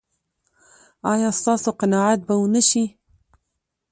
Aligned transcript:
ایا 1.11 1.29
ستاسو 1.39 1.69
قناعت 1.81 2.19
به 2.27 2.35
و 2.41 2.45
نه 2.53 2.61
شي؟ 2.69 2.83